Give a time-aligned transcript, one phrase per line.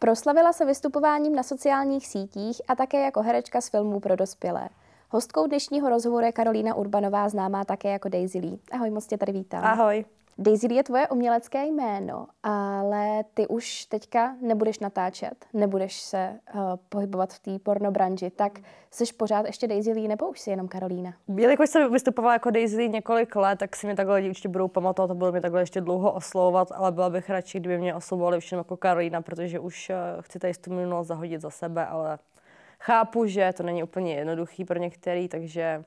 [0.00, 4.68] Proslavila se vystupováním na sociálních sítích a také jako herečka z filmů pro dospělé.
[5.10, 8.58] Hostkou dnešního rozhovoru je Karolína Urbanová, známá také jako Daisy Lee.
[8.72, 9.64] Ahoj, moc tě tady vítám.
[9.64, 10.04] Ahoj.
[10.40, 17.32] Daisy je tvoje umělecké jméno, ale ty už teďka nebudeš natáčet, nebudeš se uh, pohybovat
[17.32, 18.58] v té pornobranži, tak
[18.90, 21.14] jsi pořád ještě Daisy Lee nebo už jsi jenom Karolína?
[21.36, 24.68] Jelikož jsem vystupovala jako Daisy Lee několik let, tak si mi takhle lidi určitě budou
[24.68, 28.40] pamatovat a budou mě takhle ještě dlouho oslovovat, ale byla bych radši, kdyby mě oslovovali
[28.40, 32.18] všem jako Karolína, protože už uh, chci tady tu minulost zahodit za sebe, ale
[32.80, 35.84] chápu, že to není úplně jednoduchý pro některý, takže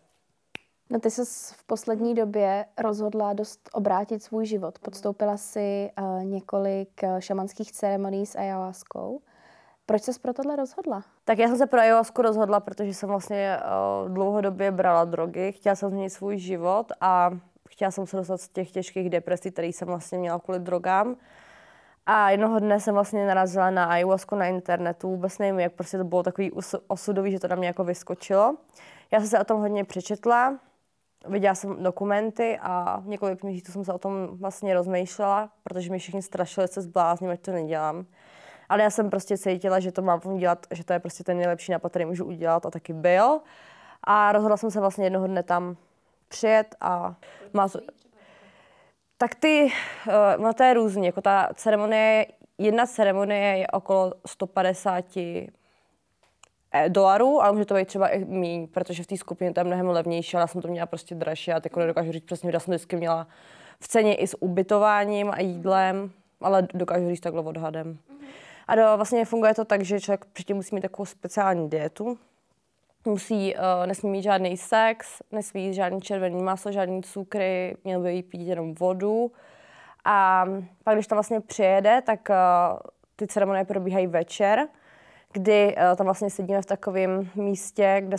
[0.92, 4.80] No ty se v poslední době rozhodla dost obrátit svůj život.
[4.80, 9.22] Podstoupila si uh, několik uh, šamanských ceremonií s ayahuaskou.
[9.86, 11.04] Proč ses pro tohle rozhodla?
[11.26, 13.58] Tak já jsem se pro ayahuasku rozhodla, protože jsem vlastně
[14.04, 15.52] uh, dlouhodobě brala drogy.
[15.52, 17.32] Chtěla jsem změnit svůj život a
[17.70, 21.16] chtěla jsem se dostat z těch těžkých depresí, které jsem vlastně měla kvůli drogám.
[22.06, 25.10] A jednoho dne jsem vlastně narazila na ayahuasku na internetu.
[25.10, 26.52] Vůbec nevím, jak prostě to bylo takový
[26.88, 28.56] osudový, že to na mě jako vyskočilo.
[29.12, 30.60] Já jsem se o tom hodně přečetla,
[31.28, 36.22] viděla jsem dokumenty a několik měsíců jsem se o tom vlastně rozmýšlela, protože mi všichni
[36.22, 38.06] strašili, se zblázním, ať to nedělám.
[38.70, 41.72] Ale já jsem prostě cítila, že to mám udělat, že to je prostě ten nejlepší
[41.72, 43.40] nápad, který můžu udělat a taky byl.
[44.04, 45.76] A rozhodla jsem se vlastně jednoho dne tam
[46.28, 47.16] přijet a
[47.54, 47.68] má.
[49.18, 49.72] Tak ty,
[50.08, 52.26] uh, no to je různě, jako ta ceremonie,
[52.58, 55.61] jedna ceremonie je okolo 150 Eh,
[56.88, 59.88] dolarů, ale může to být třeba i míň, protože v té skupině to je mnohem
[59.90, 62.72] levnější, ale já jsem to měla prostě dražší a teď nedokážu říct přesně, já jsem
[62.72, 63.28] vždycky měla
[63.80, 67.98] v ceně i s ubytováním a jídlem, ale dokážu říct takhle odhadem.
[68.68, 72.18] A do, vlastně funguje to tak, že člověk předtím musí mít takovou speciální dietu,
[73.06, 78.14] musí, uh, nesmí mít žádný sex, nesmí jíst žádný červený maso, žádný cukry, měl by
[78.14, 79.32] jí pít jenom vodu.
[80.06, 80.46] A
[80.84, 82.80] pak, když tam vlastně přijede, tak uh,
[83.16, 84.68] ty ceremonie probíhají večer,
[85.34, 88.18] kdy uh, tam vlastně sedíme v takovém místě, kde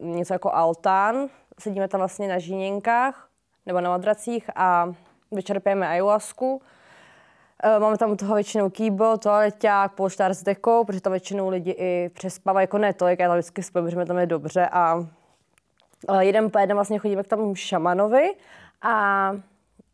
[0.00, 1.28] uh, něco jako altán,
[1.60, 3.28] sedíme tam vlastně na žíněnkách
[3.66, 4.94] nebo na madracích a
[5.32, 6.54] vyčerpujeme ayahuasku.
[6.56, 11.70] Uh, máme tam u toho většinou kýbl, toaleťák, polštář s dekou, protože tam většinou lidi
[11.70, 16.18] i přespávají, jako ne tolik, já tam vždycky spím, protože tam je dobře a uh,
[16.18, 18.34] jeden po jednom vlastně chodíme k tomu šamanovi
[18.82, 19.32] a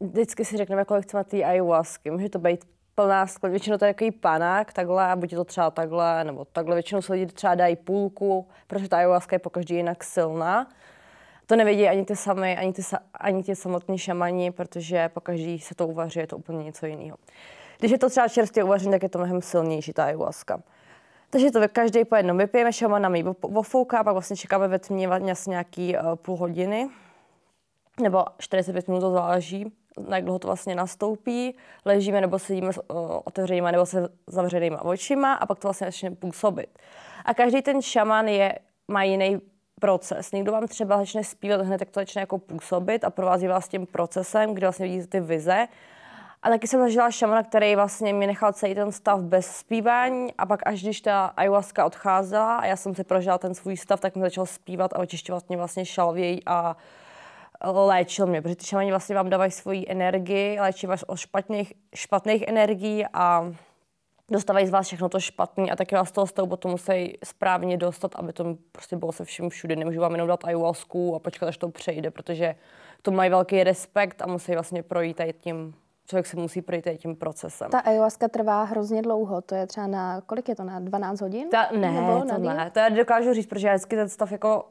[0.01, 2.11] vždycky si řekneme, kolik chceme té ayahuasky.
[2.11, 2.65] Může to být
[2.95, 6.45] plná sklad, většinou to je takový panák, takhle, a buď je to třeba takhle, nebo
[6.45, 10.69] takhle, většinou se lidi třeba dají půlku, protože ta ayahuasca je po každý jinak silná.
[11.47, 12.83] To nevědí ani ty sami, ani ty,
[13.15, 17.17] ani ty samotní šamani, protože po každý se to uvaří, je to úplně něco jiného.
[17.79, 20.63] Když je to třeba čerstvě uvařené, tak je to mnohem silnější, ta ayahuasca.
[21.31, 24.79] Takže to každý po jednom vypijeme, šaman nám ji ofouká, a pak vlastně čekáme ve
[24.79, 26.89] tmě vlastně nějaký uh, půl hodiny,
[28.03, 29.73] nebo 45 minut to záleží
[30.09, 34.85] na jak dlouho to vlastně nastoupí, ležíme nebo sedíme s uh, otevřenýma nebo se zavřenýma
[34.85, 36.79] očima a pak to vlastně začne působit.
[37.25, 38.59] A každý ten šaman je,
[38.89, 39.41] má jiný
[39.81, 40.33] proces.
[40.33, 43.87] Někdo vám třeba začne zpívat hned, tak to začne jako působit a provází vás tím
[43.87, 45.69] procesem, kde vlastně vidíte ty vize.
[46.43, 50.47] A taky jsem zažila šamana, který vlastně mi nechal celý ten stav bez zpívání a
[50.47, 54.17] pak až když ta ayahuasca odcházela a já jsem si prožila ten svůj stav, tak
[54.17, 56.77] mi začal zpívat a očišťovat mě vlastně šalvěj a
[57.65, 62.45] léčil mě, protože ty šamani vlastně vám dávají svoji energii, léčí vás od špatných, špatných
[62.49, 63.53] energií a
[64.31, 68.11] dostávají z vás všechno to špatný a taky vás toho stavu potom musí správně dostat,
[68.15, 69.77] aby to prostě bylo se vším všude.
[69.77, 72.55] Nemůžu vám jenom dát ayahuasku a počkat, až to přejde, protože
[73.03, 75.75] to mají velký respekt a musí vlastně projít i tím
[76.07, 77.71] člověk se musí projít tím procesem.
[77.71, 81.49] Ta ayahuasca trvá hrozně dlouho, to je třeba na, kolik je to, na 12 hodin?
[81.49, 84.65] Ta, ne, Nebo to ne, to já dokážu říct, protože já vždycky ten stav jako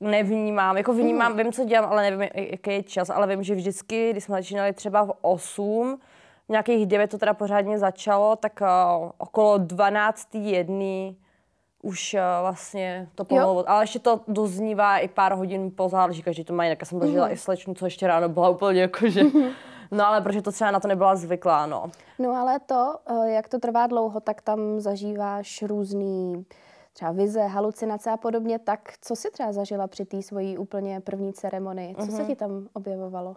[0.00, 0.76] nevnímám.
[0.76, 1.38] Jako vnímám, mm.
[1.38, 4.72] vím, co dělám, ale nevím, jaký je čas, ale vím, že vždycky, když jsme začínali
[4.72, 6.00] třeba v 8,
[6.48, 10.34] nějakých 9 to teda pořádně začalo, tak uh, okolo 12.
[10.34, 11.16] jedný
[11.82, 16.44] už uh, vlastně to pomalu, ale ještě to doznívá i pár hodin po záleží, každý
[16.44, 16.78] to má jinak.
[16.80, 17.32] Já jsem zažila mm.
[17.32, 19.22] i slečnu, co ještě ráno byla úplně jako, že...
[19.92, 21.90] No ale protože to třeba na to nebyla zvyklá, no.
[22.18, 22.94] No ale to,
[23.24, 26.46] jak to trvá dlouho, tak tam zažíváš různý
[26.92, 31.32] třeba vize, halucinace a podobně, tak co si třeba zažila při té svojí úplně první
[31.32, 31.94] ceremonii?
[31.94, 32.16] Co uh-huh.
[32.16, 32.26] se mhm.
[32.26, 33.36] ti tam objevovalo?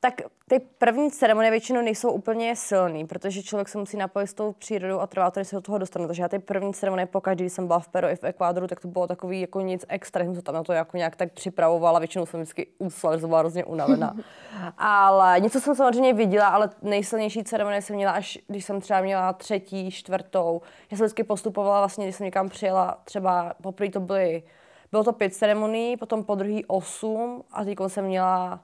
[0.00, 0.14] Tak
[0.48, 5.00] ty první ceremonie většinou nejsou úplně silný, protože člověk se musí napojit s tou přírodou
[5.00, 6.06] a trvá to, než se do toho dostane.
[6.06, 8.66] Takže já ty první ceremonie po každý, když jsem byla v Peru i v Ekvádoru,
[8.66, 11.32] tak to bylo takový jako nic extra, jsem se tam na to jako nějak tak
[11.32, 14.16] připravovala, většinou jsem vždycky usla, že byla hrozně unavená.
[14.78, 19.32] ale něco jsem samozřejmě viděla, ale nejsilnější ceremonie jsem měla až, když jsem třeba měla
[19.32, 20.62] třetí, čtvrtou.
[20.90, 24.42] Já jsem vždycky postupovala vlastně, když jsem někam přijela, třeba poprvé to byly,
[24.90, 28.60] bylo to pět ceremonií, potom po druhý osm a teď jsem měla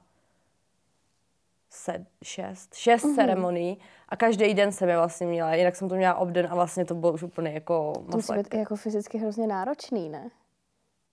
[1.72, 3.14] sed, šest, šest mm-hmm.
[3.14, 3.78] ceremonií
[4.08, 6.94] a každý den jsem je vlastně měla, jinak jsem to měla obden a vlastně to
[6.94, 10.30] bylo už úplně jako To musí být jako fyzicky hrozně náročný, ne?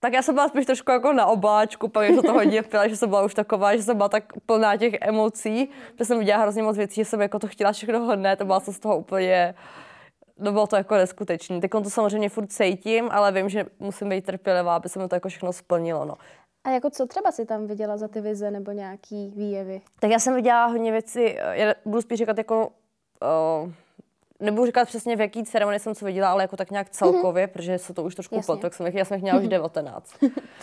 [0.00, 2.96] Tak já jsem byla spíš trošku jako na obáčku, pak jak to hodně pila, že
[2.96, 5.68] jsem byla už taková, že jsem byla tak plná těch emocí,
[5.98, 8.60] že jsem viděla hrozně moc věcí, že jsem jako to chtěla všechno hodně, to byla
[8.60, 9.54] jsem z toho úplně,
[10.38, 11.60] no bylo to jako neskutečný.
[11.60, 15.16] Teď to samozřejmě furt cítím, ale vím, že musím být trpělivá, aby se mi to
[15.16, 16.04] jako všechno splnilo.
[16.04, 16.14] No.
[16.64, 19.80] A jako co třeba si tam viděla za ty vize nebo nějaký výjevy?
[20.00, 22.68] Tak já jsem viděla hodně věcí, já budu spíš říkat jako,
[23.64, 23.72] uh,
[24.40, 27.50] nebudu říkat přesně v jaký ceremonii jsem co viděla, ale jako tak nějak celkově, mm-hmm.
[27.50, 30.12] protože se to už trošku pot, tak jsem, já jsem měla už 19.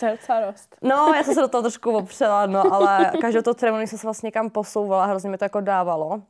[0.00, 0.76] to je docela dost.
[0.82, 4.06] No, já jsem se do toho trošku opřela, no, ale každou to ceremonii jsem se
[4.06, 6.22] vlastně kam posouvala, hrozně mi to jako dávalo.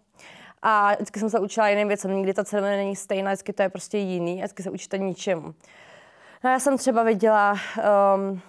[0.63, 3.69] A vždycky jsem se učila jiným věcem, nikdy ta ceremonie není stejná, vždycky to je
[3.69, 5.55] prostě jiný, vždycky se učíte ničemu.
[6.45, 7.57] No, já jsem třeba viděla
[8.17, 8.41] um,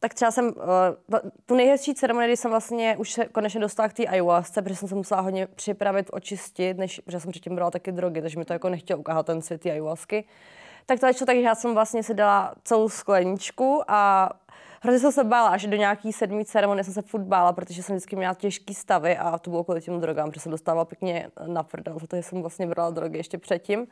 [0.00, 4.62] tak třeba jsem, uh, tu nejhezčí ceremonii, jsem vlastně už konečně dostala k té ayahuasce,
[4.62, 8.38] protože jsem se musela hodně připravit, očistit, než, protože jsem předtím brala taky drogy, takže
[8.38, 10.24] mi to jako nechtělo ukázat ten svět té ayahuasky.
[10.86, 14.30] Tak to začalo tak, že já jsem vlastně si dala celou skleničku a
[14.80, 17.96] hrozně jsem se bála, až do nějaký sedmý ceremonie jsem se furt bála, protože jsem
[17.96, 21.62] vždycky měla těžký stavy a to bylo kvůli těm drogám, protože jsem dostávala pěkně na
[21.62, 23.86] prdel, protože jsem vlastně brala drogy ještě předtím.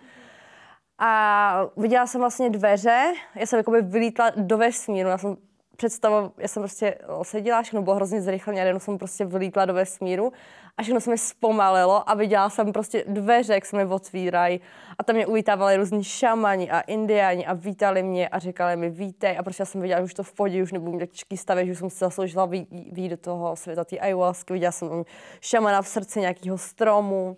[0.98, 5.36] A viděla jsem vlastně dveře, já jsem jakoby vylítla do vesmíru, já jsem
[5.76, 10.32] představa, já jsem prostě seděla, všechno bylo hrozně zrychleně, a jsem prostě vylítla do vesmíru
[10.76, 14.60] a všechno se mi zpomalilo a viděla jsem prostě dveře, jak se mi otvírají.
[14.98, 19.38] A tam mě uvítávali různí šamani a indiáni a vítali mě a říkali mi vítej.
[19.38, 21.66] A prostě já jsem viděla, že už to v podě, už nebudu mít těžký stavě,
[21.66, 25.04] že už jsem se zasloužila výjít do toho světa té ayahuasky, viděla jsem
[25.40, 27.36] šamana v srdci nějakého stromu.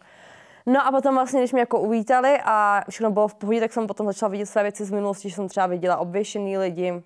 [0.67, 3.87] No a potom vlastně, když mě jako uvítali a všechno bylo v pohodě, tak jsem
[3.87, 7.03] potom začala vidět své věci z minulosti, že jsem třeba viděla obvěšený lidi,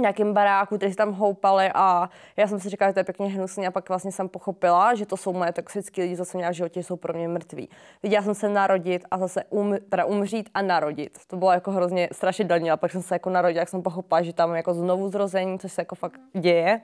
[0.00, 3.66] nějakým baráku, kteří tam houpali a já jsem si říkala, že to je pěkně hnusný
[3.66, 6.54] a pak vlastně jsem pochopila, že to jsou moje toxické lidi, co jsem měla v
[6.54, 7.68] životě, jsou pro mě mrtví.
[8.02, 11.18] Viděla jsem se narodit a zase um, teda umřít a narodit.
[11.26, 14.32] To bylo jako hrozně strašidelné a pak jsem se jako narodila, jak jsem pochopila, že
[14.32, 16.80] tam jako znovu zrození, což se jako fakt děje.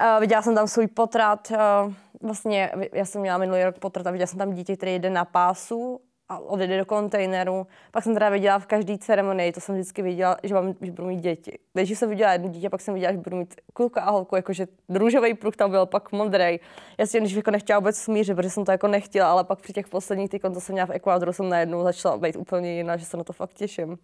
[0.00, 1.92] Uh, viděla jsem tam svůj potrat, uh,
[2.22, 5.24] vlastně já jsem měla minulý rok potrat a viděla jsem tam dítě, který jde na
[5.24, 7.66] pásu a odjede do kontejneru.
[7.90, 11.08] Pak jsem teda viděla v každé ceremonii, to jsem vždycky viděla, že, mám, že budu
[11.08, 11.58] mít děti.
[11.72, 14.66] Když jsem viděla jedno dítě, pak jsem viděla, že budu mít kluka a holku, jakože
[14.88, 16.60] růžový pruh tam byl, pak modrý.
[16.98, 19.72] Já si když jako nechtěla vůbec smířit, protože jsem to jako nechtěla, ale pak při
[19.72, 23.04] těch posledních týkon, to jsem měla v Ekvádoru, jsem najednou začala být úplně jiná, že
[23.04, 23.98] se na to fakt těším.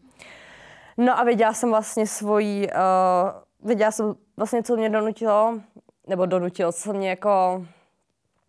[0.97, 5.61] No a viděla jsem vlastně svoji, uh, viděla jsem vlastně, co mě donutilo,
[6.07, 7.63] nebo donutilo, co mě jako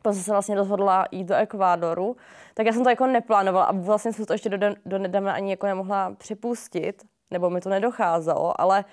[0.07, 2.17] pak jsem se vlastně rozhodla jít do Ekvádoru,
[2.53, 5.51] tak já jsem to jako neplánovala a vlastně jsem to ještě do, do nedávna ani
[5.51, 8.85] jako nemohla připustit, nebo mi to nedocházelo, ale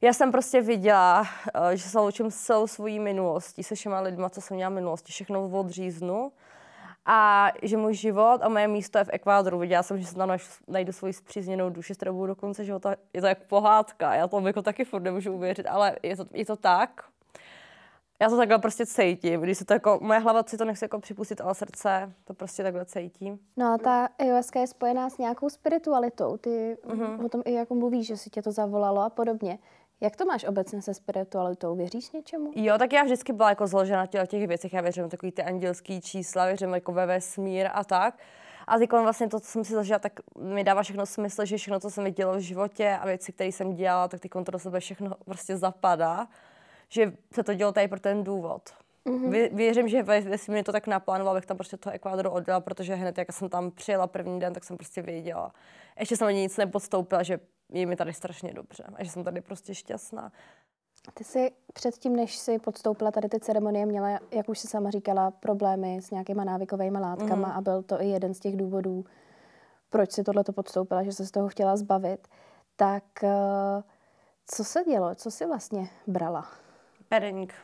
[0.00, 1.24] já jsem prostě viděla,
[1.54, 5.12] eh, že se loučím s celou svojí minulostí, se všema lidma, co jsem měla minulosti,
[5.12, 6.32] všechno odříznu
[7.06, 9.58] a že můj život a moje místo je v Ekvádoru.
[9.58, 10.36] Viděla jsem, že se tam
[10.68, 12.94] najdu svoji zpřízněnou duši, s kterou budu do konce života.
[13.12, 16.44] Je to jak pohádka, já to jako taky furt nemůžu uvěřit, ale je to, je
[16.44, 17.04] to tak
[18.20, 21.00] já to takhle prostě cítím, když se to jako, moje hlava si to nechce jako
[21.00, 23.38] připustit, ale srdce to prostě takhle cítím.
[23.56, 27.24] No a ta ayahuasca je spojená s nějakou spiritualitou, ty uh-huh.
[27.24, 29.58] o tom i jako mluvíš, že si tě to zavolalo a podobně.
[30.00, 31.76] Jak to máš obecně se spiritualitou?
[31.76, 32.50] Věříš něčemu?
[32.54, 34.72] Jo, tak já vždycky byla jako zložena na těch, těch věcech.
[34.72, 38.18] Já věřím takový ty andělský čísla, věřím jako ve vesmír a tak.
[38.66, 41.80] A teď vlastně to, co jsem si zažila, tak mi dává všechno smysl, že všechno,
[41.80, 44.80] co jsem dělala v životě a věci, které jsem dělala, tak teď to do sebe
[44.80, 46.28] všechno prostě zapadá
[46.88, 48.62] že se to dělo tady pro ten důvod.
[49.06, 49.54] Mm-hmm.
[49.54, 53.18] Věřím, že jestli mi to tak naplánoval, abych tam prostě toho Ekvádoru odjela, protože hned,
[53.18, 55.52] jak jsem tam přijela první den, tak jsem prostě věděla.
[56.00, 57.40] Ještě jsem ani nic nepodstoupila, že
[57.72, 60.32] je mi tady strašně dobře a že jsem tady prostě šťastná.
[61.14, 65.30] Ty jsi předtím, než jsi podstoupila tady ty ceremonie, měla, jak už si sama říkala,
[65.30, 67.54] problémy s nějakýma návykovými látkama mm.
[67.56, 69.04] a byl to i jeden z těch důvodů,
[69.90, 72.28] proč si tohle podstoupila, že se z toho chtěla zbavit.
[72.76, 73.82] Tak eh,
[74.46, 75.14] co se dělo?
[75.14, 76.63] Co jsi vlastně brala?
[77.08, 77.54] Perink.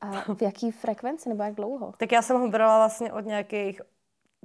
[0.00, 1.92] A v jaký frekvenci nebo jak dlouho?
[1.96, 3.80] Tak já jsem ho brala vlastně od nějakých,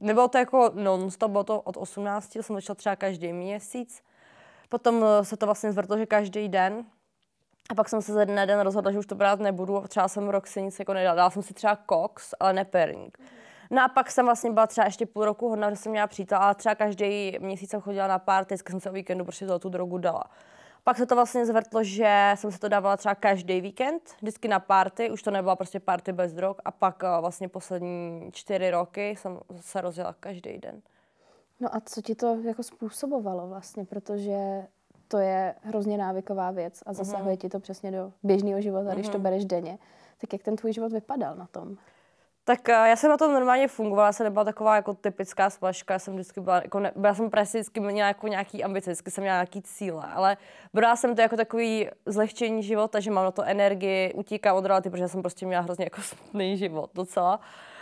[0.02, 4.04] nebylo to jako non-stop, bylo to od 18, jsem začala třeba každý měsíc.
[4.70, 6.86] Potom eh, se to vlastně zvrtlo, že každý den.
[7.70, 9.84] A pak jsem se ze dne na den rozhodla, že už to brát nebudu.
[9.88, 11.16] Třeba jsem rok si nic jako nedala.
[11.16, 13.18] Dala jsem si třeba Cox, ale ne Perink.
[13.72, 16.38] No a pak jsem vlastně byla třeba ještě půl roku hodná, že jsem měla přítel,
[16.38, 19.70] ale třeba každý měsíc jsem chodila na pár, teď jsem se o víkendu prostě tu
[19.70, 20.24] drogu dala.
[20.84, 24.60] Pak se to vlastně zvrtlo, že jsem se to dávala třeba každý víkend, vždycky na
[24.60, 29.16] party, už to nebyla prostě party bez drog a pak eh, vlastně poslední čtyři roky
[29.18, 30.82] jsem se rozjela každý den.
[31.60, 34.68] No a co ti to jako způsobovalo vlastně, protože
[35.08, 37.40] to je hrozně návyková věc a zasahuje uh-huh.
[37.40, 38.94] ti to přesně do běžného života, uh-huh.
[38.94, 39.24] když to mhm.
[39.24, 39.78] bereš denně.
[40.18, 41.78] Tak jak ten tvůj život vypadal na tom?
[42.46, 46.00] Tak uh, já jsem na tom normálně fungovala, jsem nebyla taková jako typická splaška, já
[46.00, 49.22] jsem vždycky byla, jako ne, byla jsem prostě vždycky měla jako nějaký ambice, vždycky jsem
[49.22, 50.38] měla nějaký cíle, ale
[50.74, 54.90] brala jsem to jako takový zlehčení života, že mám na to energii, utíkám od reality,
[54.90, 57.40] protože jsem prostě měla hrozně jako smutný život docela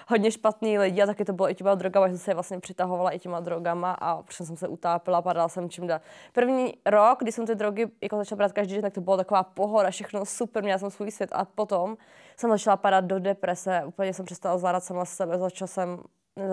[0.08, 3.20] hodně špatný lidi a taky to bylo i těma drogama, jsem se vlastně přitahovala i
[3.20, 6.00] těma drogama a protože jsem se utápila, padala jsem čím dál.
[6.34, 9.44] První rok, kdy jsem ty drogy jako začala brát každý den, tak to bylo taková
[9.44, 11.98] pohoda, všechno super, měla jsem svůj svět a potom
[12.38, 16.00] jsem začala padat do deprese, úplně jsem přestala zvládat sama sebe, začala jsem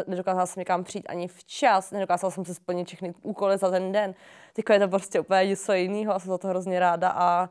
[0.07, 4.15] nedokázala jsem někam přijít ani včas, nedokázala jsem si splnit všechny úkoly za ten den.
[4.53, 7.49] Teď je to prostě úplně něco jiného a jsem za to hrozně ráda a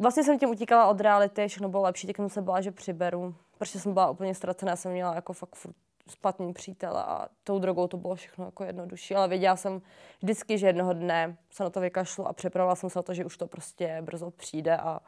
[0.00, 3.34] vlastně jsem tím utíkala od reality, všechno bylo lepší, teď jsem se bála, že přiberu
[3.60, 5.74] protože jsem byla úplně ztracená, jsem měla jako fakt furt
[6.10, 9.82] špatný přítel a tou drogou to bylo všechno jako jednodušší, ale věděla jsem
[10.22, 13.24] vždycky, že jednoho dne se na to vykašlu a připravila jsem se na to, že
[13.24, 15.00] už to prostě brzo přijde a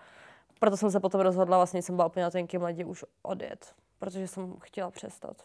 [0.61, 4.29] proto jsem se potom rozhodla, vlastně jsem byla úplně na tenkým ledě už odjet, protože
[4.29, 5.37] jsem chtěla přestat.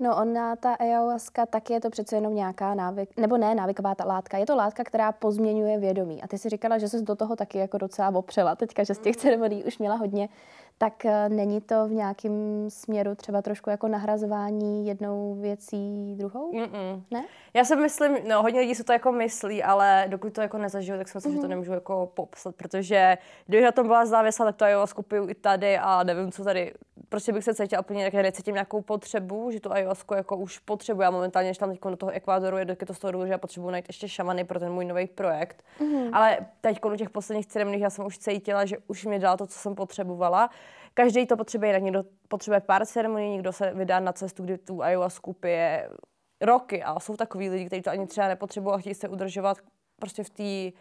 [0.00, 4.04] No ona, ta ayahuasca, tak je to přece jenom nějaká návyk, nebo ne návyková ta
[4.04, 6.22] látka, je to látka, která pozměňuje vědomí.
[6.22, 8.98] A ty si říkala, že jsi do toho taky jako docela opřela teďka, že z
[8.98, 10.28] těch ceremonií už měla hodně
[10.78, 16.52] tak eh, není to v nějakém směru třeba trošku jako nahrazování jednou věcí druhou?
[16.52, 17.02] Mm-mm.
[17.10, 17.24] Ne?
[17.54, 20.98] Já si myslím, no hodně lidí si to jako myslí, ale dokud to jako nezažiju,
[20.98, 21.36] tak si myslím, mm-hmm.
[21.36, 21.50] že to mhm.
[21.50, 25.78] nemůžu jako popsat, protože když na tom byla závislá, tak to ayahuasca piju i tady
[25.78, 26.74] a nevím, co tady,
[27.08, 31.02] prostě bych se cítila úplně jak necítím nějakou potřebu, že tu ayahuasca jako už potřebuji.
[31.02, 33.38] Já momentálně, když tam teď do toho Ekvádoru je to z toho důvodu, že já
[33.38, 35.64] potřebuji najít ještě šamany pro ten můj nový projekt.
[35.80, 36.10] Mm-hmm.
[36.12, 39.46] Ale teď u těch posledních ceremoniích já jsem už cítila, že už mě dala to,
[39.46, 40.50] co jsem potřebovala
[40.98, 41.82] Každý to potřebuje jinak.
[41.82, 45.88] Někdo potřebuje pár ceremonií, někdo se vydá na cestu, kdy tu ayahuasku pije
[46.40, 49.58] roky a jsou takový lidi, kteří to ani třeba nepotřebují a chtějí se udržovat
[50.00, 50.78] prostě v té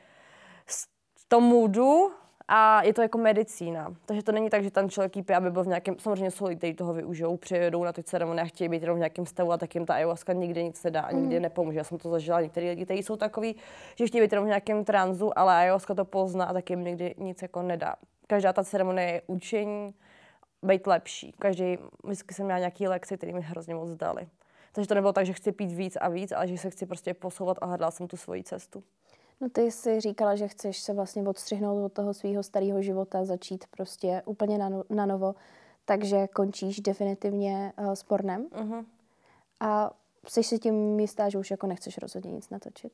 [1.16, 2.12] v tom moodu
[2.48, 3.96] a je to jako medicína.
[4.06, 6.58] Takže to není tak, že tam člověk pije, aby byl v nějakém, samozřejmě jsou lidi,
[6.58, 9.58] kteří toho využijou, přijedou na ty ceremonie a chtějí být jenom v nějakém stavu a
[9.58, 11.42] tak jim ta ayahuasca nikdy nic nedá a nikdy mm.
[11.42, 11.78] nepomůže.
[11.78, 12.42] Já jsem to zažila.
[12.42, 13.56] Někteří lidi, kteří jsou takový,
[13.96, 17.16] že chtějí být jenom v nějakém tranzu, ale ayahuasca to pozná a tak jim nikdy
[17.18, 17.96] nic jako nedá.
[18.28, 19.94] Každá ta ceremonie je učení,
[20.68, 21.34] být lepší.
[21.40, 24.28] Každý, vždycky jsem měla nějaký lekce, které mi hrozně moc dali.
[24.72, 27.14] Takže to nebylo tak, že chci pít víc a víc, ale že se chci prostě
[27.14, 28.84] posouvat a hledala jsem tu svoji cestu.
[29.42, 33.66] No ty jsi říkala, že chceš se vlastně odstřihnout od toho svého starého života, začít
[33.72, 35.36] prostě úplně na, no, na novo,
[35.86, 38.46] takže končíš definitivně uh, s pornem.
[38.46, 38.86] Uh-huh.
[39.60, 39.92] A
[40.28, 42.94] jsi si tím jistá, že už jako nechceš rozhodně nic natočit?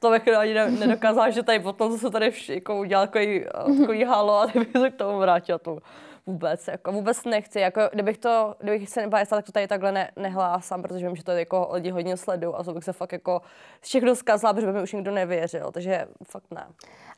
[0.00, 3.48] To bych ani nedokázala, že tady potom, co se tady vš- jako udělal takový, eh,
[3.80, 5.58] takový halo a kdybych se k tomu vrátila.
[5.58, 5.78] To
[6.26, 7.60] vůbec, jako vůbec nechci.
[7.60, 11.24] Jako, kdybych to, kdybych se nebála, tak to tady takhle ne, nehlásám, protože vím, že
[11.24, 13.42] to jako lidi hodně sledují a to bych se fakt jako
[13.80, 16.66] všechno zkazila, protože by mi už nikdo nevěřil, takže fakt ne.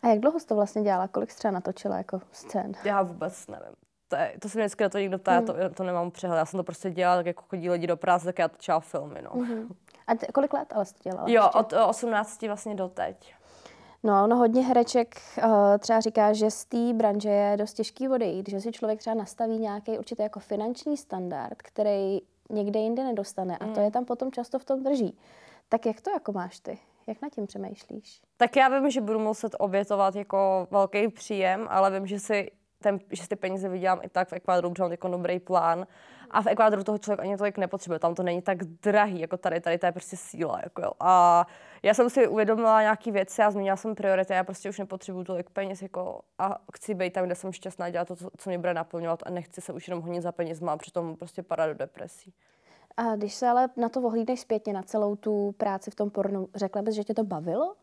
[0.02, 1.08] A jak dlouho jsi to vlastně dělala?
[1.08, 2.72] Kolik jsi třeba natočila jako scén?
[2.84, 3.74] Já vůbec nevím.
[4.08, 5.46] To, je, to se mě vždycky na to někdo ptá, hmm.
[5.46, 6.38] to, to nemám přehled.
[6.38, 9.22] Já jsem to prostě dělala, tak jako chodí lidi do práce, tak já točila filmy,
[9.22, 9.30] no.
[9.30, 9.68] Hmm.
[10.06, 11.28] A t- kolik let ale jsi to dělala?
[11.28, 11.58] Jo, ještě?
[11.58, 13.34] od 18 vlastně do teď.
[14.06, 18.48] No, ono hodně hereček uh, třeba říká, že z té branže je dost těžký odejít,
[18.48, 22.18] že si člověk třeba nastaví nějaký určitý jako finanční standard, který
[22.50, 23.74] někde jinde nedostane a mm.
[23.74, 25.18] to je tam potom často v tom drží.
[25.68, 26.78] Tak jak to jako máš ty?
[27.06, 28.20] Jak na tím přemýšlíš?
[28.36, 32.98] Tak já vím, že budu muset obětovat jako velký příjem, ale vím, že si ten,
[33.12, 35.86] že ty peníze vydělám i tak v Ekvádoru, protože mám jako dobrý plán.
[36.30, 39.60] A v Ekvádoru toho člověk ani tolik nepotřebuje, tam to není tak drahý, jako tady,
[39.60, 40.60] tady to je prostě síla.
[40.62, 40.92] Jako jo.
[41.00, 41.46] A
[41.82, 45.50] já jsem si uvědomila nějaké věci a změnila jsem priority, já prostě už nepotřebuju tolik
[45.50, 49.22] peněz jako, a chci být tam, kde jsem šťastná, dělat to, co, mě bude naplňovat
[49.26, 52.34] a nechci se už jenom honit za penězma a přitom prostě padat do depresí.
[52.96, 56.48] A když se ale na to ohlídneš zpětně, na celou tu práci v tom pornu,
[56.54, 57.74] řekla bys, že tě to bavilo,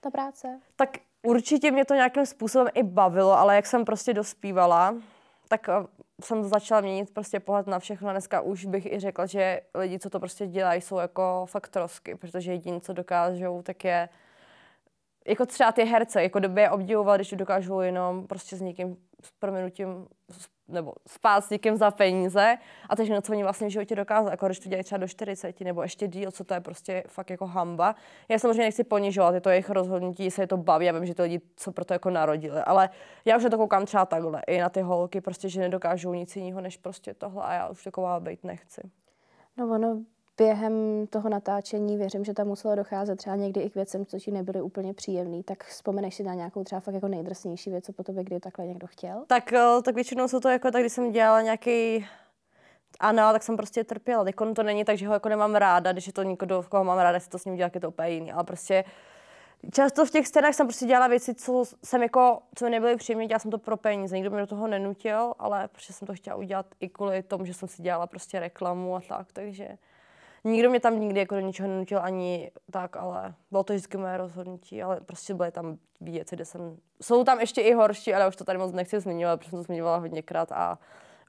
[0.00, 0.60] ta práce?
[0.76, 0.90] Tak
[1.22, 4.94] určitě mě to nějakým způsobem i bavilo, ale jak jsem prostě dospívala,
[5.48, 5.72] tak eh,
[6.22, 8.10] jsem začala měnit prostě pohled na všechno.
[8.10, 12.14] Dneska už bych i řekla, že lidi, co to prostě dělají, jsou jako fakt trosky,
[12.14, 14.08] protože jediné, co dokážou, tak je
[15.26, 19.30] jako třeba ty herce, jako doby je obdivoval, když dokážou jenom prostě s někým s
[19.38, 20.08] proměnutím
[20.68, 22.58] nebo spát s někým za peníze
[22.88, 25.08] a teď na co oni vlastně v životě dokázali, jako když to dělají třeba do
[25.08, 27.94] 40 nebo ještě díl, co to je prostě fakt jako hamba.
[28.28, 31.14] Já samozřejmě nechci ponižovat, je to jejich rozhodnutí, se je to baví, já vím, že
[31.14, 32.90] ty lidi co proto jako narodili, ale
[33.24, 36.36] já už na to koukám třeba takhle, i na ty holky, prostě, že nedokážou nic
[36.36, 38.80] jiného než prostě tohle a já už taková být nechci.
[39.56, 40.04] No ono
[40.38, 44.30] během toho natáčení věřím, že tam muselo docházet třeba někdy i k věcem, co ti
[44.30, 45.42] nebyly úplně příjemný.
[45.42, 48.66] Tak vzpomeneš si na nějakou třeba fakt jako nejdrsnější věc, co po tobě kdy takhle
[48.66, 49.24] někdo chtěl?
[49.26, 52.06] Tak, eh, tak většinou jsou to jako tak, když jsem dělala nějaký
[53.00, 54.24] ano, tak jsem prostě trpěla.
[54.24, 56.98] Teď to není tak, že ho jako nemám ráda, když je to někdo, koho mám
[56.98, 58.32] ráda, si to s ním dělat, je to úplně jiný.
[58.32, 58.84] Ale prostě
[59.72, 63.26] často v těch scénách jsem prostě dělala věci, co jsem jako, co mi nebyly příjemné,
[63.26, 66.36] dělala jsem to pro peníze, nikdo mě do toho nenutil, ale prostě jsem to chtěla
[66.36, 69.68] udělat i kvůli tomu, že jsem si dělala prostě reklamu a tak, takže
[70.44, 74.16] nikdo mě tam nikdy jako do ničeho nenutil ani tak, ale bylo to vždycky moje
[74.16, 78.36] rozhodnutí, ale prostě byly tam věci, kde jsem, jsou tam ještě i horší, ale už
[78.36, 80.78] to tady moc nechci zmiňovat, protože jsem to zmiňovala hodněkrát a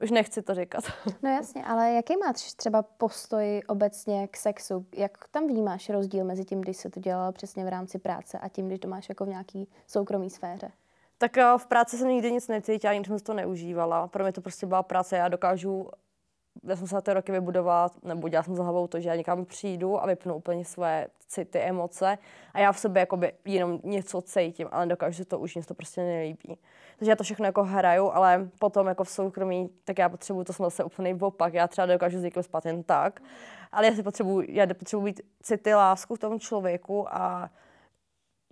[0.02, 0.84] už nechci to říkat.
[1.22, 4.86] No jasně, ale jaký máš třeba postoj obecně k sexu?
[4.96, 8.48] Jak tam vnímáš rozdíl mezi tím, když se to dělalo přesně v rámci práce a
[8.48, 10.70] tím, když to máš jako v nějaký soukromý sféře?
[11.18, 14.08] Tak eh, v práci jsem nikdy nic necítila, nikdy jsem to neužívala.
[14.08, 15.90] Pro mě to prostě byla práce, já dokážu
[16.64, 19.14] já jsem se za ty roky vybudovat, nebo dělala jsem za hlavou to, že já
[19.14, 22.18] někam přijdu a vypnu úplně své city, emoce
[22.54, 25.74] a já v sobě jakoby jenom něco cítím, ale dokážu si to už, mě to
[25.74, 26.58] prostě nelíbí.
[26.98, 30.52] Takže já to všechno jako hraju, ale potom jako v soukromí, tak já potřebuji, to
[30.52, 33.22] jsem zase úplně opak, já třeba dokážu s někým spát jen tak,
[33.72, 37.50] ale já si potřebuji, já potřebuji být city, lásku k tomu člověku a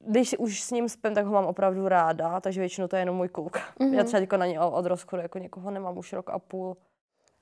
[0.06, 3.16] když už s ním spím, tak ho mám opravdu ráda, takže většinou to je jenom
[3.16, 3.56] můj kluk.
[3.56, 3.94] Mm-hmm.
[3.94, 6.76] Já třeba jako na ně od rozchodu jako někoho nemám už rok a půl.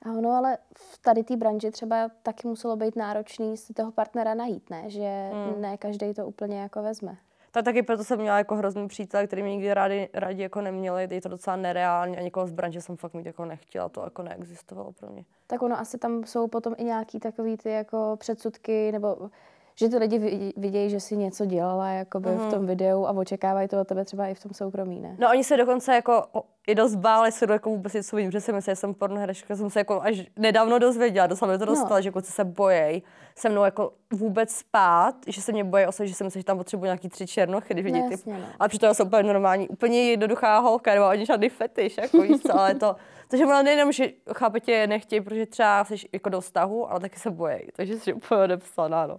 [0.02, 4.70] Ano, ale v tady té branži třeba taky muselo být náročný si toho partnera najít,
[4.70, 4.90] ne?
[4.90, 5.60] Že mm.
[5.60, 7.16] ne každý to úplně jako vezme.
[7.50, 11.08] Tak taky proto jsem měla jako hrozný přítel, který mě nikdy rádi, rádi jako neměli,
[11.10, 14.22] je to docela nereálně a někoho z branže jsem fakt mít jako nechtěla, to jako
[14.22, 15.24] neexistovalo pro mě.
[15.46, 19.30] Tak ono asi tam jsou potom i nějaký takový ty jako předsudky nebo
[19.78, 22.38] že ty lidi vidějí, že si něco dělala jakoby mm.
[22.38, 25.16] v tom videu a očekávají to od tebe třeba i v tom soukromí, ne?
[25.18, 26.24] No oni se dokonce jako
[26.66, 29.70] i dost báli se jako vůbec něco vidím, že si myslím, že jsem pornoherečka, jsem
[29.70, 32.02] se jako až nedávno dozvěděla, to mě to dostala, no.
[32.02, 33.02] že kluci se bojejí
[33.38, 36.58] se mnou jako vůbec spát, že se mě bojí osoby, že si myslím, že tam
[36.58, 38.26] potřebuji nějaký tři černochy, když vidí no, typ.
[38.26, 38.36] No.
[38.58, 42.58] Ale přitom jsem úplně normální, úplně jednoduchá holka, nebo ani žádný fetiš, jako víš co,
[42.58, 42.96] ale to,
[43.28, 47.18] takže ona nejenom, že chápe tě nechtějí, protože třeba jsi jako do vztahu, ale taky
[47.18, 49.18] se bojí, takže jsi úplně odepsaná, no.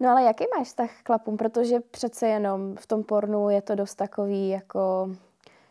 [0.00, 1.36] No ale jaký máš vztah k chlapům?
[1.36, 5.10] Protože přece jenom v tom pornu je to dost takový jako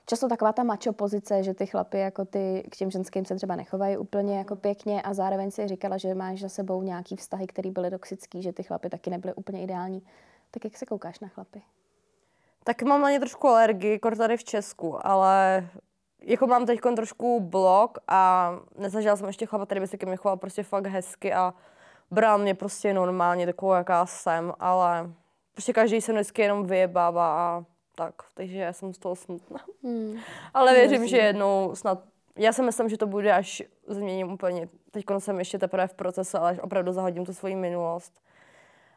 [0.06, 3.56] často taková ta macho pozice, že ty chlapy jako ty k těm ženským se třeba
[3.56, 7.72] nechovají úplně jako pěkně a zároveň si říkala, že máš za sebou nějaký vztahy, které
[7.72, 10.04] byly toxický, že ty chlapy taky nebyly úplně ideální.
[10.52, 11.62] Tak jak se koukáš na chlapy?
[12.64, 15.68] Tak mám na ně trošku alergii, jako tady v Česku, ale
[16.22, 20.16] jako mám teď trošku blok a nezažila jsem ještě chlapa, který by se ke mně
[20.16, 21.54] choval prostě fakt hezky a
[22.12, 25.10] bral mě prostě normálně takovou, jaká jsem, ale
[25.54, 27.64] prostě každý se vždycky jenom vyjebává a
[27.96, 29.60] tak, takže já jsem z toho smutná.
[29.84, 30.18] Hmm.
[30.54, 32.04] Ale věřím, že jednou snad,
[32.36, 36.38] já si myslím, že to bude, až změním úplně, teď jsem ještě teprve v procesu,
[36.38, 38.22] ale až opravdu zahodím tu svoji minulost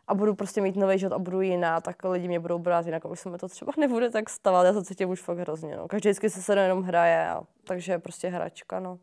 [0.06, 3.04] a budu prostě mít nový život a budu jiná, tak lidi mě budou brát jinak
[3.04, 5.88] už se mi to třeba nebude tak stavat, já to cítím už fakt hrozně, no.
[5.88, 8.98] Každý vždycky se se jenom hraje, a, takže je prostě hračka, no.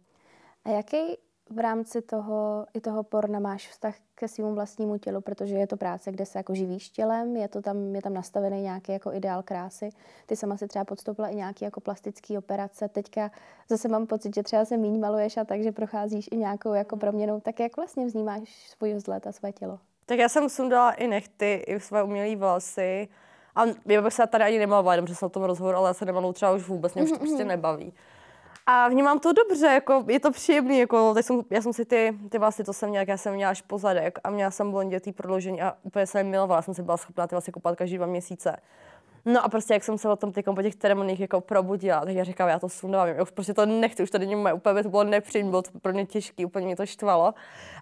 [0.65, 1.17] A jaký
[1.49, 5.77] v rámci toho, i toho porna máš vztah ke svému vlastnímu tělu, protože je to
[5.77, 9.43] práce, kde se jako živíš tělem, je, to tam, je tam nastavený nějaký jako ideál
[9.43, 9.89] krásy.
[10.25, 12.89] Ty sama si třeba podstoupila i nějaký jako plastický operace.
[12.89, 13.31] Teďka
[13.69, 17.39] zase mám pocit, že třeba se míň maluješ a takže procházíš i nějakou jako proměnou.
[17.39, 19.79] Tak jak vlastně vznímáš svůj vzhled a své tělo?
[20.05, 23.07] Tak já jsem sundala i nechty, i své umělé vlasy.
[23.55, 25.93] A já bych se tady ani nemalovala, jenom že jsem o tom rozhovor, ale já
[25.93, 27.93] se nemalu třeba už vůbec, mě už to prostě nebaví.
[28.69, 32.17] A vnímám to dobře, jako je to příjemný, jako teď jsem, já jsem si ty,
[32.29, 35.61] ty vlasy, to jsem měla, já jsem měla až pozadek a měla jsem blondětý prodloužení
[35.61, 38.57] a úplně jsem milovala, jsem si byla schopná ty vlasy koupat každý dva měsíce.
[39.25, 42.23] No a prostě jak jsem se o tom po těch ceremoniích jako probudila, tak já
[42.23, 45.03] říkám, já to sundávám, já už prostě to nechci, už tady moje úplně to bylo
[45.03, 47.33] nepříjemné, bylo to pro mě těžké, úplně mě to štvalo.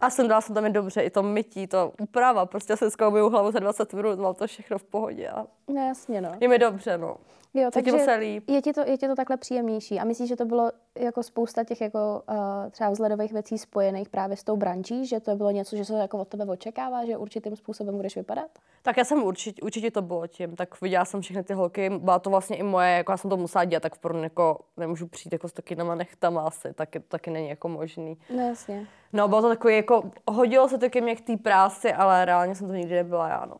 [0.02, 3.52] A sundala jsem tam i dobře, i to mytí, to úprava, prostě jsem zkoumil hlavu
[3.52, 5.30] za 20 minut, mám to všechno v pohodě.
[5.30, 5.46] A...
[5.68, 6.32] No jasně, no.
[6.42, 7.18] Je mi dobře, no.
[7.56, 8.50] Jo, takže se líp.
[8.50, 10.00] Je ti, to, je ti to takhle příjemnější.
[10.00, 12.36] A myslíš, že to bylo jako spousta těch jako uh,
[12.72, 16.18] třeba vzhledových věcí spojených právě s tou branží, že to bylo něco, že se jako
[16.18, 18.48] od tebe očekává, že určitým způsobem budeš vypadat?
[18.82, 20.56] Tak já jsem určitě, určitě to bylo tím.
[20.56, 23.38] Tak viděla jsem všechny ty holky, byla to vlastně i moje, jako já jsem to
[23.38, 27.50] musela dělat, tak v jako nemůžu přijít jako s takýma nechtama asi, taky, taky není
[27.50, 28.18] jako možný.
[28.36, 28.88] No jasně.
[29.14, 32.56] No bylo to takový jako, hodilo se to ke mně k té práci, ale reálně
[32.56, 33.56] jsem to nikdy nebyla já, no.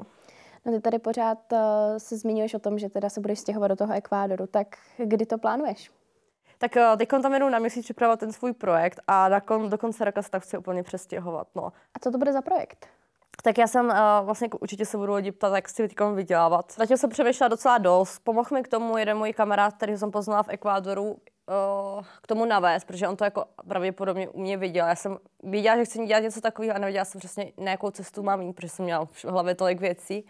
[0.66, 1.60] No ty tady pořád uh,
[1.98, 5.38] se zmiňuješ o tom, že teda se budeš stěhovat do toho Ekvádoru, tak kdy to
[5.38, 5.92] plánuješ?
[6.58, 9.78] Tak uh, teď tam jedu na měsíc připravovat ten svůj projekt a na kon, do
[9.78, 11.48] konce roka se tak chci úplně přestěhovat.
[11.56, 11.66] No.
[11.66, 12.88] A co to bude za projekt?
[13.44, 16.74] Tak já jsem uh, vlastně určitě se budu lidi ptat, jak si teď vydělávat.
[16.78, 18.20] Zatím jsem přemýšlela docela dost.
[18.20, 21.18] Pomohl mi k tomu jeden můj kamarád, který jsem poznala v Ekvádoru,
[22.22, 24.88] k tomu navést, protože on to jako pravděpodobně u mě viděl.
[24.88, 28.24] Já jsem viděla, že chci dělat něco takového a nevěděla jsem přesně, na jakou cestu
[28.24, 30.26] mám jít, protože jsem měla v hlavě tolik věcí.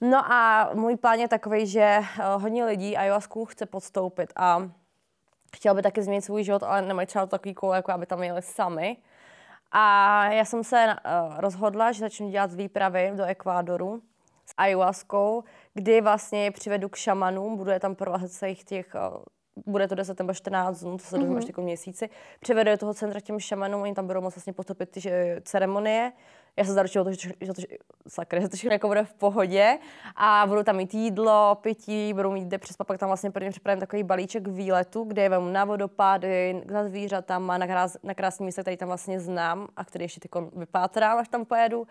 [0.00, 4.70] No a můj plán je takový, že uh, hodně lidí ayahuasku chce podstoupit a
[5.56, 8.42] chtěl by taky změnit svůj život, ale nemají třeba takový koule, jako aby tam jeli
[8.42, 8.96] sami.
[9.72, 14.02] A já jsem se uh, rozhodla, že začnu dělat výpravy do Ekvádoru
[14.56, 19.00] ayahuaskou, kdy vlastně je přivedu k šamanům, budu je tam provázet celých těch eh,
[19.66, 21.38] bude to 10 nebo 14 dnů, to se dozvím mm-hmm.
[21.38, 24.90] až jako měsíci, přivede do toho centra těm šamanům, oni tam budou moct vlastně postupit
[24.90, 26.12] ty že, ceremonie.
[26.58, 27.62] Já se zaručuju, to, že, že, to,
[28.08, 29.78] sakra, že to všechno jako bude v pohodě
[30.16, 33.50] a budou tam mít jídlo, pití, budou mít kde přespat, pak tam vlastně pro ně
[33.50, 38.46] připravím takový balíček výletu, kde je vemu na vodopády, za zvířatama, na, krás, na krásný
[38.46, 40.20] místa, který tam vlastně znám a který ještě
[40.56, 41.86] vypátrám, až tam pojedu.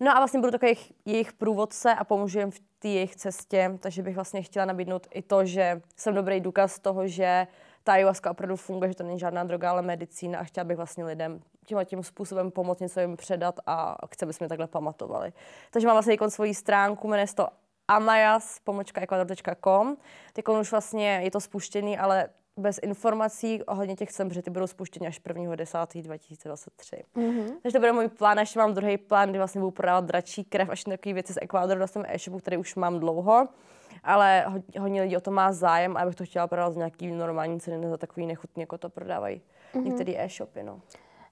[0.00, 3.78] No a vlastně budu takový jejich, jejich průvodce a pomůžu jim v té jejich cestě,
[3.80, 7.46] takže bych vlastně chtěla nabídnout i to, že jsem dobrý důkaz toho, že
[7.84, 11.04] ta ayahuasca opravdu funguje, že to není žádná droga, ale medicína a chtěla bych vlastně
[11.04, 15.32] lidem tímhle tím způsobem pomoct, něco jim předat a chci, aby jsme takhle pamatovali.
[15.70, 17.48] Takže mám vlastně svoji stránku, jmenuje se to
[17.88, 19.96] amayas, pomočka ecuador.com.
[20.32, 24.66] Teď už vlastně je to spuštěný, ale bez informací ohledně těch sem, že ty budou
[24.66, 27.02] spuštěny až 1.10.2023.
[27.16, 27.52] Mm-hmm.
[27.62, 30.68] Takže to bude můj plán, ještě mám druhý plán, kdy vlastně budu prodávat dračí krev,
[30.68, 33.48] až takové věci z Ekvádoru na svém e-shopu, který už mám dlouho.
[34.04, 34.46] Ale
[34.80, 37.60] hodně lidí o to má zájem a já bych to chtěla prodávat z nějaký normální
[37.60, 39.42] ceny, za takový nechutný, jako to prodávají
[39.74, 39.82] mm-hmm.
[39.82, 40.62] některé e-shopy.
[40.62, 40.80] No.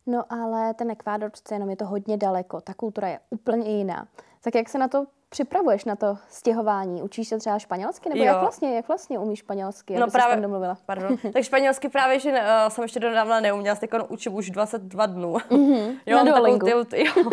[0.07, 4.09] No ale ten Ekvádor přece jenom je to hodně daleko, ta kultura je úplně jiná.
[4.41, 7.03] Tak jak se na to připravuješ na to stěhování?
[7.03, 8.09] Učíš se třeba španělsky?
[8.09, 8.27] Nebo jo.
[8.27, 9.97] jak vlastně, jak vlastně umíš španělsky?
[9.97, 10.77] No právě, domluvila?
[10.87, 11.17] Pardon.
[11.33, 12.39] tak španělsky právě, že uh,
[12.69, 15.35] jsem ještě donávna neuměla, teď učím už 22 dnů.
[15.35, 15.99] Mm-hmm.
[16.07, 17.13] jo, na takovou, ty, jo.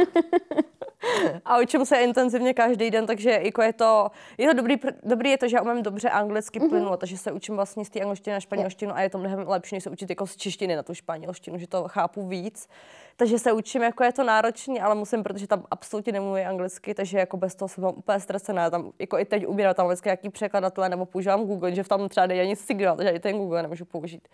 [1.45, 5.37] a učím se intenzivně každý den, takže jako je to, je to dobrý, dobrý je
[5.37, 6.69] to, že já umím dobře anglicky mm-hmm.
[6.69, 9.75] plynulo, takže se učím vlastně z té angličtiny na španělštinu a je to mnohem lepší,
[9.75, 12.69] než se učit jako z češtiny na tu španělštinu, že to chápu víc.
[13.15, 17.17] Takže se učím, jako je to náročné, ale musím, protože tam absolutně nemluví anglicky, takže
[17.17, 18.69] jako bez toho jsem úplně ztracená.
[18.69, 22.09] Tam jako i teď ubírám tam vždycky jaký překladatele nebo používám Google, že v tam
[22.09, 24.27] třeba není ani signál, takže i ten Google nemůžu použít.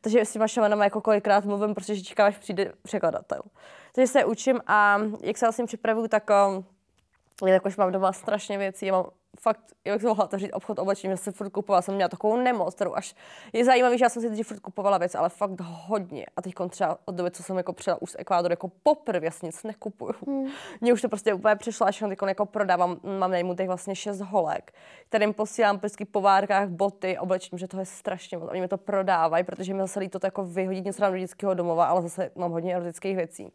[0.00, 3.42] Takže s těma šamanama jako kolikrát mluvím, protože čekám, až přijde překladatel.
[3.94, 6.64] Takže se učím a jak se vlastně připravuju, tak um,
[7.46, 9.06] jakož mám doma strašně věcí, mám
[9.40, 12.74] fakt, jak jsem mohla otevřít obchod oblečení, že jsem furt kupovala, jsem měla takovou nemoc,
[12.74, 13.14] kterou až
[13.52, 16.26] je zajímavý, že já jsem si teď furt kupovala věci, ale fakt hodně.
[16.36, 19.46] A teď třeba od doby, co jsem jako přijela už z Ekvádoru, jako poprvé, jasně
[19.46, 20.12] nic nekupuju.
[20.26, 20.46] Hmm.
[20.80, 24.20] Mně už to prostě úplně přišlo, až teď jako prodávám, mám nejmu těch vlastně šest
[24.20, 24.72] holek,
[25.08, 28.50] kterým posílám prostě po várkách boty, oblečení, že to je strašně moc.
[28.50, 32.02] Oni mi to prodávají, protože mi zase to jako vyhodit něco do dětského domova, ale
[32.02, 33.52] zase mám hodně erotických věcí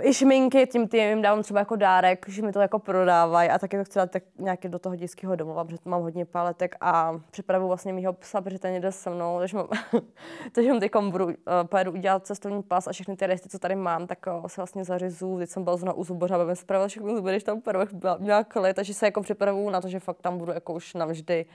[0.00, 3.58] i šminky, tím tím jim dávám třeba jako dárek, že mi to jako prodávají a
[3.58, 7.20] taky to chci dát tak nějaký do toho dětského domova, protože mám hodně paletek a
[7.30, 9.68] připravu vlastně mýho psa, protože ten jde se mnou, takže mám,
[10.52, 11.32] takže mám teď budu, uh,
[11.64, 14.84] pojedu udělat cestovní pas a všechny ty resty, co tady mám, tak uh, se vlastně
[14.84, 15.38] zařizu.
[15.38, 18.44] Teď jsem byla zrovna u zuboře, aby mi spravil všechny zuby, když tam prvek měla
[18.44, 21.46] klid, takže se jako připravu na to, že fakt tam budu jako už navždy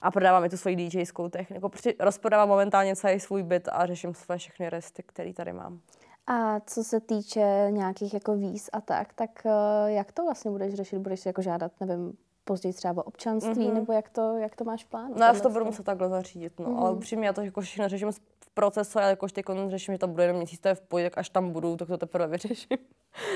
[0.00, 1.68] a prodávám i tu svoji DJskou techniku.
[1.68, 5.80] Prostě rozprodávám momentálně celý svůj byt a řeším své všechny resty, které tady mám.
[6.26, 10.74] A co se týče nějakých jako víz a tak, tak uh, jak to vlastně budeš
[10.74, 10.98] řešit?
[10.98, 13.74] Budeš si jako žádat, nevím, později třeba občanství, mm-hmm.
[13.74, 15.14] nebo jak to, jak to máš v plánu?
[15.16, 16.66] No já to budu muset takhle zařídit, no.
[16.66, 16.78] Mm-hmm.
[16.78, 20.08] Ale upřímně já to jako všechno řeším v procesu, ale jakož teď řeším, že to
[20.08, 22.78] bude jenom měsíc, to je v pohodě, až tam budu, tak to teprve vyřeším.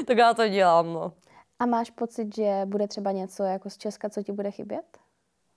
[0.07, 1.13] tak já to dělám, no.
[1.59, 4.99] A máš pocit, že bude třeba něco jako z Česka, co ti bude chybět?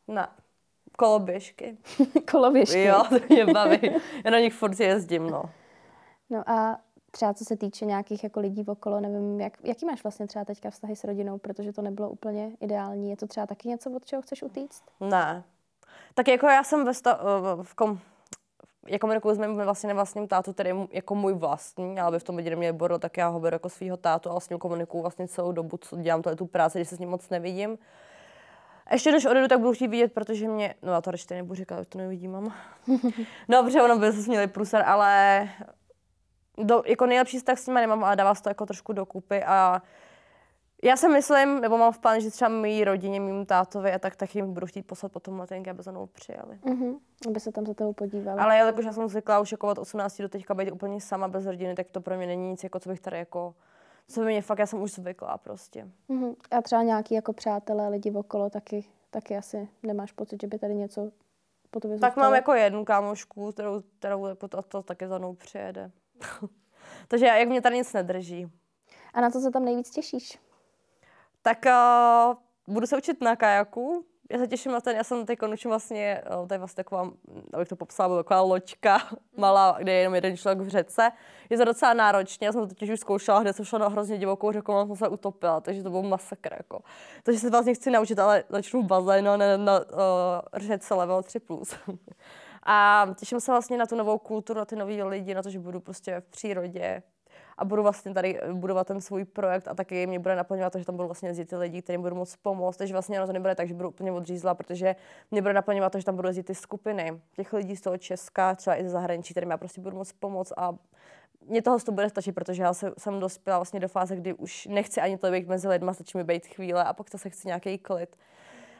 [0.08, 0.28] Ne.
[0.98, 1.78] Koloběžky.
[2.32, 2.84] Koloběžky?
[2.84, 3.80] Jo, to mě baví.
[4.26, 5.43] Já na nich furt jezdím, no.
[6.30, 6.80] No a
[7.13, 10.69] třeba co se týče nějakých jako lidí okolo, nevím, jak, jaký máš vlastně třeba teďka
[10.69, 13.10] vztahy s rodinou, protože to nebylo úplně ideální.
[13.10, 14.84] Je to třeba taky něco, od čeho chceš utíct?
[14.99, 15.43] Ne.
[16.13, 17.19] Tak jako já jsem ve sta-
[17.62, 17.99] v kom-
[18.88, 22.23] já komunikuju s mým vlastně nevlastním tátu, který je jako můj vlastní, ale by v
[22.23, 25.02] tom viděli mě bordel, tak já ho beru jako svého tátu a s ním komunikuju
[25.02, 27.78] vlastně celou dobu, co dělám to je tu práci, když se s ním moc nevidím.
[28.91, 31.88] Ještě než odejdu, tak budu chtít vidět, protože mě, no já to ještě nebudu říkat,
[31.88, 32.54] to nevidím, mám.
[33.49, 35.49] no, protože ono by se směli průser, ale
[36.58, 39.82] do, jako nejlepší vztah s nimi nemám, ale dává se to jako trošku dokupy a
[40.84, 44.16] já si myslím, nebo mám v plánu, že třeba mý rodině, mým tátovi a tak,
[44.16, 46.60] tak jim budu chtít poslat potom letenky, aby za mnou přijeli.
[46.63, 47.00] Mm-hmm.
[47.28, 48.39] Aby se tam za tebou podívali.
[48.39, 51.46] Ale jakože já jsem zvyklá už jako od 18 do teďka být úplně sama bez
[51.46, 53.56] rodiny, tak to pro mě není nic, jako co bych tady jako
[54.08, 55.88] co by mě fakt, já jsem už zvyklá prostě.
[56.10, 56.36] Mm-hmm.
[56.52, 60.76] A třeba nějaký jako přátelé, lidi okolo taky, taky asi nemáš pocit, že by tady
[60.76, 61.12] něco
[61.72, 65.34] po tobě Tak mám jako jednu kámošku, kterou, kterou jako to, to taky za mnou
[65.34, 65.92] přijede.
[67.07, 68.51] Takže jak mě tady nic nedrží.
[69.13, 70.39] A na co se tam nejvíc těšíš?
[71.41, 74.05] Tak uh, budu se učit na kajaku.
[74.31, 77.12] Já se těším na ten, já jsem teď učím vlastně, uh, to je vlastně taková,
[77.53, 78.99] abych to popsala, taková loďka
[79.38, 81.12] malá, kde je jenom jeden člověk v řece.
[81.49, 84.17] Je to docela náročné, já jsem to totiž už zkoušela, kde jsem šla na hrozně
[84.17, 86.53] divokou řeku, a jsem se utopila, takže to byl masakr.
[86.57, 86.81] Jako.
[87.23, 89.86] Takže se vlastně chci naučit, ale začnu v bazénu, ne na, na uh,
[90.53, 91.97] řece level 3+.
[92.65, 95.60] A těším se vlastně na tu novou kulturu, na ty nový lidi, na to, že
[95.60, 97.04] budu prostě v přírodě.
[97.58, 100.86] a budu vlastně tady budovat ten svůj projekt a taky mě bude naplňovat to, že
[100.86, 102.78] tam budou vlastně jezdit ty lidi, kterým budu moc pomoct.
[102.78, 104.95] Takže vlastně ono to nebude tak, že budu úplně odřízla, protože
[105.32, 108.56] mě bude naplňovat to, že tam budou jezdit ty skupiny těch lidí z toho Česka,
[108.56, 110.76] třeba i ze zahraničí, kterým já prostě budu moc pomoct a
[111.47, 114.67] mě toho to bude stačit, protože já se, jsem dospěla vlastně do fáze, kdy už
[114.67, 117.78] nechci ani to být mezi lidma, stačí mi být chvíle a pak zase chci nějaký
[117.78, 118.15] klid.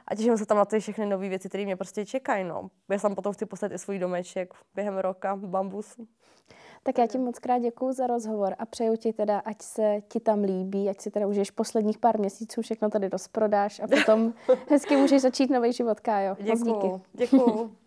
[0.08, 2.44] A těším se tam na ty všechny nové věci, které mě prostě čekají.
[2.44, 2.70] No.
[2.89, 5.96] Já tam potom chci postavit i svůj domeček během roka, bambus.
[6.84, 10.20] Tak já ti moc krát děkuji za rozhovor a přeju ti teda, ať se ti
[10.20, 14.34] tam líbí, ať si teda užiješ posledních pár měsíců, všechno tady rozprodáš a potom
[14.70, 16.36] hezky můžeš začít nový život, Kájo.
[16.39, 17.02] Děkuji.
[17.13, 17.83] Děkuji.